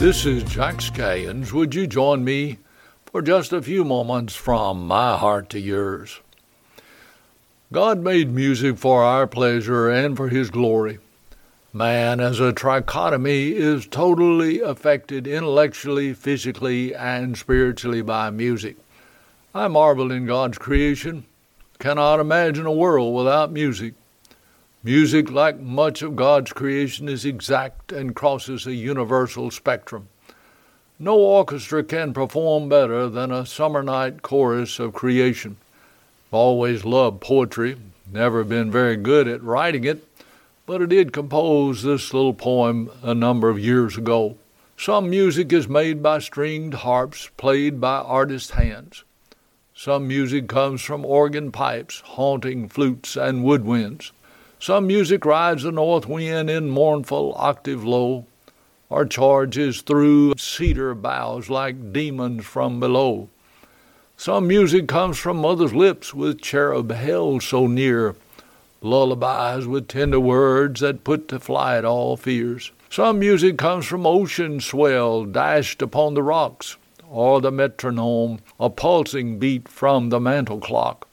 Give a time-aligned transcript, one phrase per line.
[0.00, 1.52] This is Jack Scallions.
[1.52, 2.56] Would you join me
[3.04, 6.20] for just a few moments from my heart to yours?
[7.70, 11.00] God made music for our pleasure and for His glory.
[11.74, 18.78] Man, as a trichotomy, is totally affected intellectually, physically, and spiritually by music.
[19.54, 21.26] I marvel in God's creation,
[21.78, 23.92] cannot imagine a world without music.
[24.82, 30.08] Music, like much of God's creation, is exact and crosses a universal spectrum.
[30.98, 35.58] No orchestra can perform better than a summer night chorus of creation.
[36.28, 37.76] I've always loved poetry,
[38.10, 40.02] never been very good at writing it,
[40.64, 44.38] but I did compose this little poem a number of years ago.
[44.78, 49.04] Some music is made by stringed harps played by artist hands.
[49.74, 54.12] Some music comes from organ pipes, haunting flutes and woodwinds.
[54.62, 58.26] Some music rides the north wind in mournful octave low,
[58.90, 63.30] or charges through cedar boughs like demons from below.
[64.18, 68.16] Some music comes from mother's lips with cherub held so near,
[68.82, 72.70] lullabies with tender words that put to flight all fears.
[72.90, 76.76] Some music comes from ocean swell dashed upon the rocks,
[77.08, 81.08] or the metronome, a pulsing beat from the mantel clock.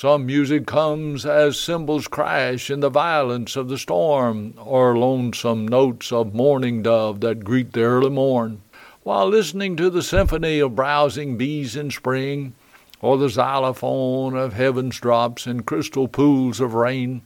[0.00, 6.12] Some music comes as cymbals crash in the violence of the storm, or lonesome notes
[6.12, 8.62] of mourning dove that greet the early morn,
[9.02, 12.54] while listening to the symphony of browsing bees in spring,
[13.02, 17.22] or the xylophone of heaven's drops in crystal pools of rain,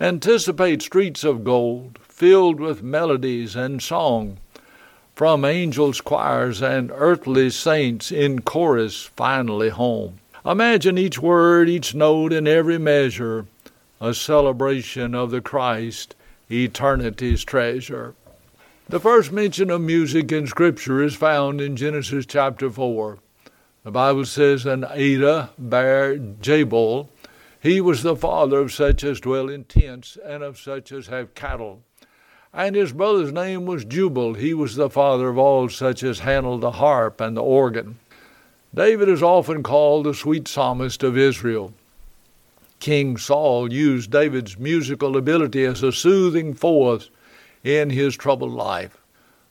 [0.00, 4.38] anticipate streets of gold, filled with melodies and song,
[5.14, 10.18] from angels' choirs and earthly saints in chorus finally home.
[10.48, 13.44] Imagine each word, each note, and every measure
[14.00, 16.14] a celebration of the Christ,
[16.50, 18.14] eternity's treasure.
[18.88, 23.18] The first mention of music in Scripture is found in Genesis chapter 4.
[23.84, 27.10] The Bible says, And Ada bare Jabal.
[27.60, 31.34] He was the father of such as dwell in tents, and of such as have
[31.34, 31.82] cattle.
[32.54, 34.32] And his brother's name was Jubal.
[34.32, 37.98] He was the father of all such as handle the harp and the organ.
[38.74, 41.72] David is often called the sweet psalmist of Israel.
[42.80, 47.10] King Saul used David's musical ability as a soothing force
[47.64, 48.98] in his troubled life.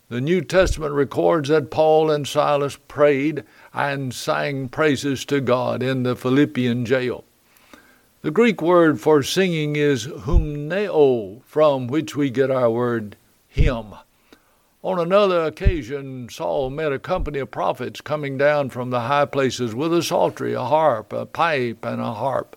[0.09, 6.03] The New Testament records that Paul and Silas prayed and sang praises to God in
[6.03, 7.25] the Philippian jail.
[8.21, 13.17] The Greek word for singing is humneo, from which we get our word
[13.49, 13.95] hymn.
[14.83, 19.73] On another occasion, Saul met a company of prophets coming down from the high places
[19.73, 22.55] with a psaltery, a harp, a pipe, and a harp.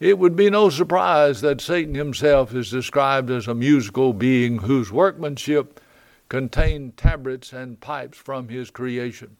[0.00, 4.90] It would be no surprise that Satan himself is described as a musical being whose
[4.90, 5.80] workmanship
[6.28, 9.36] contained tabrets and pipes from his creation.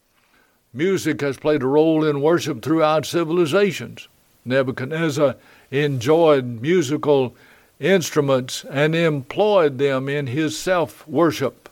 [0.75, 4.09] Music has played a role in worship throughout civilizations.
[4.45, 5.37] Nebuchadnezzar
[5.71, 7.35] enjoyed musical
[7.81, 11.69] instruments and employed them in his self worship.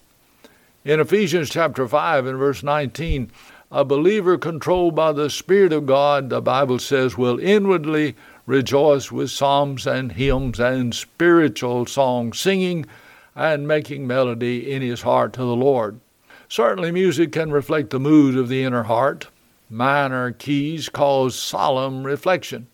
[0.84, 3.30] In Ephesians chapter 5 and verse 19,
[3.72, 8.14] a believer controlled by the Spirit of God, the Bible says, will inwardly
[8.46, 12.86] rejoice with psalms and hymns and spiritual songs, singing
[13.34, 15.98] and making melody in his heart to the Lord.
[16.48, 19.26] Certainly, music can reflect the mood of the inner heart.
[19.68, 22.68] Minor keys cause solemn reflection.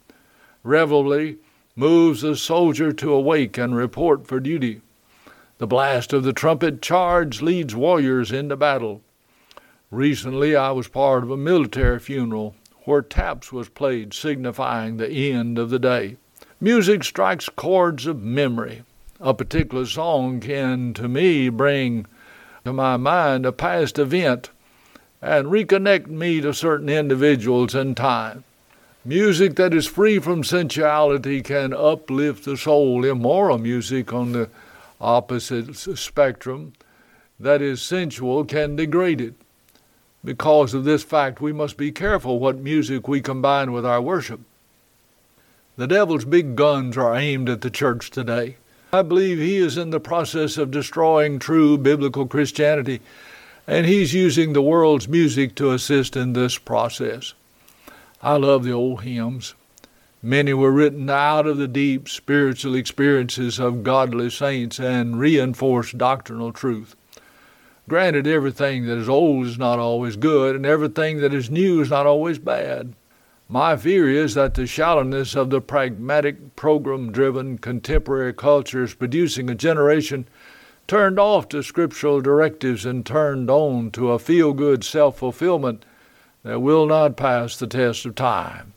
[0.62, 1.36] Reveille
[1.74, 4.80] moves the soldier to awake and report for duty.
[5.58, 9.00] The blast of the trumpet charge leads warriors into battle.
[9.90, 15.58] Recently, I was part of a military funeral where taps was played signifying the end
[15.58, 16.16] of the day.
[16.60, 18.82] Music strikes chords of memory.
[19.20, 22.06] A particular song can, to me, bring
[22.64, 24.50] to my mind a past event
[25.20, 28.44] and reconnect me to certain individuals and time.
[29.04, 33.04] Music that is free from sensuality can uplift the soul.
[33.04, 34.48] Immoral music, on the
[35.00, 36.72] opposite spectrum,
[37.40, 39.34] that is sensual, can degrade it.
[40.24, 44.38] Because of this fact, we must be careful what music we combine with our worship.
[45.76, 48.56] The devil's big guns are aimed at the church today.
[48.92, 53.00] I believe he is in the process of destroying true biblical Christianity,
[53.66, 57.34] and he's using the world's music to assist in this process.
[58.24, 59.56] I love the old hymns.
[60.22, 66.52] Many were written out of the deep spiritual experiences of godly saints and reinforced doctrinal
[66.52, 66.94] truth.
[67.88, 71.90] Granted, everything that is old is not always good, and everything that is new is
[71.90, 72.94] not always bad.
[73.48, 79.50] My fear is that the shallowness of the pragmatic, program driven contemporary culture is producing
[79.50, 80.28] a generation
[80.86, 85.84] turned off to scriptural directives and turned on to a feel good self fulfillment
[86.42, 88.72] that will not pass the test of time.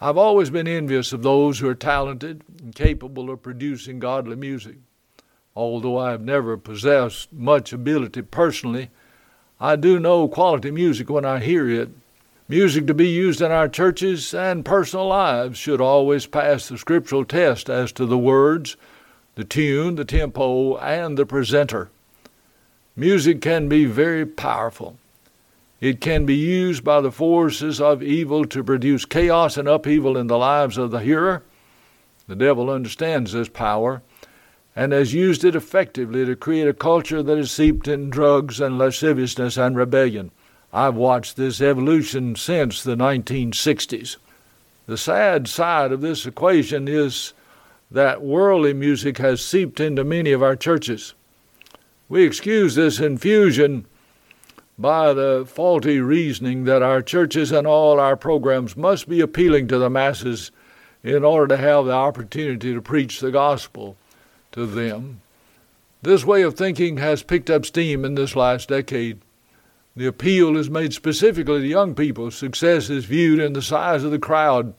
[0.00, 4.76] I've always been envious of those who are talented and capable of producing godly music.
[5.54, 8.90] Although I have never possessed much ability personally,
[9.60, 11.90] I do know quality music when I hear it.
[12.48, 17.24] Music to be used in our churches and personal lives should always pass the scriptural
[17.24, 18.76] test as to the words,
[19.36, 21.90] the tune, the tempo, and the presenter.
[22.96, 24.98] Music can be very powerful.
[25.82, 30.28] It can be used by the forces of evil to produce chaos and upheaval in
[30.28, 31.42] the lives of the hearer.
[32.28, 34.00] The devil understands this power
[34.76, 38.78] and has used it effectively to create a culture that is seeped in drugs and
[38.78, 40.30] lasciviousness and rebellion.
[40.72, 44.18] I've watched this evolution since the 1960s.
[44.86, 47.32] The sad side of this equation is
[47.90, 51.14] that worldly music has seeped into many of our churches.
[52.08, 53.86] We excuse this infusion
[54.82, 59.78] by the faulty reasoning that our churches and all our programs must be appealing to
[59.78, 60.50] the masses
[61.04, 63.96] in order to have the opportunity to preach the gospel
[64.50, 65.20] to them.
[66.02, 69.20] This way of thinking has picked up steam in this last decade.
[69.94, 72.32] The appeal is made specifically to young people.
[72.32, 74.74] Success is viewed in the size of the crowd.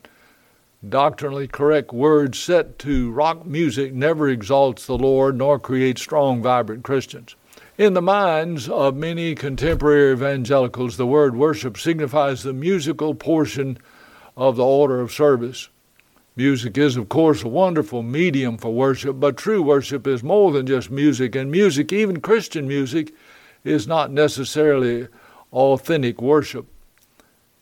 [0.88, 6.84] Doctrinally correct words set to rock music never exalts the Lord nor creates strong, vibrant
[6.84, 7.38] Christians.
[7.75, 13.80] In the minds of many contemporary evangelicals, the word worship signifies the musical portion
[14.38, 15.70] of the order of service.
[16.36, 20.68] Music is, of course, a wonderful medium for worship, but true worship is more than
[20.68, 23.12] just music, and music, even Christian music,
[23.64, 25.08] is not necessarily
[25.52, 26.68] authentic worship.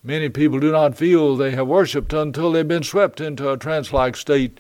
[0.03, 3.93] Many people do not feel they have worshiped until they've been swept into a trance
[3.93, 4.59] like state,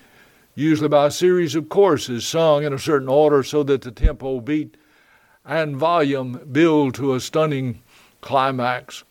[0.55, 4.39] usually by a series of choruses sung in a certain order so that the tempo
[4.39, 4.77] beat
[5.45, 7.81] and volume build to a stunning
[8.21, 9.03] climax.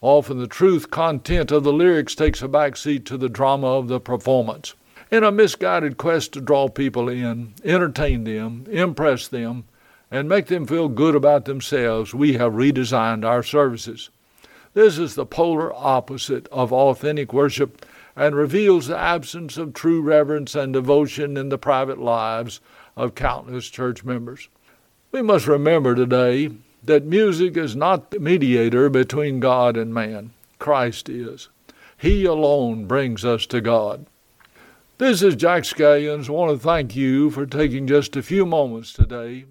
[0.00, 4.00] Often the truth content of the lyrics takes a backseat to the drama of the
[4.00, 4.74] performance.
[5.10, 9.64] In a misguided quest to draw people in, entertain them, impress them,
[10.10, 14.10] and make them feel good about themselves, we have redesigned our services.
[14.72, 17.84] This is the polar opposite of authentic worship
[18.14, 22.60] and reveals the absence of true reverence and devotion in the private lives
[22.96, 24.48] of countless church members.
[25.12, 26.50] We must remember today
[26.84, 30.30] that music is not the mediator between God and man.
[30.60, 31.48] Christ is.
[31.98, 34.06] He alone brings us to God.
[34.98, 36.28] This is Jack Scallions.
[36.28, 39.46] I want to thank you for taking just a few moments today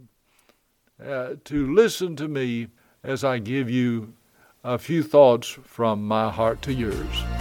[1.06, 2.68] uh, to listen to me
[3.04, 4.14] as I give you
[4.64, 7.39] a few thoughts from my heart to yours.